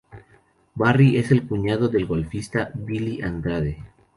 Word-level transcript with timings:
Barry 0.75 1.17
es 1.17 1.29
el 1.29 1.47
cuñado 1.47 1.87
del 1.87 2.07
golfista 2.07 2.71
Billy 2.73 3.21
Andrade. 3.21 3.83